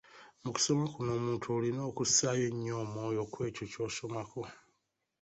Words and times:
Mu 0.43 0.49
kusoma 0.55 0.85
kuno 0.93 1.11
omuntu 1.19 1.45
olina 1.57 1.81
okussaayo 1.89 2.43
ennyo 2.49 2.73
omwoyo 2.83 3.23
ku 3.31 3.37
ekyo 3.47 3.65
ky’osomako. 3.71 4.41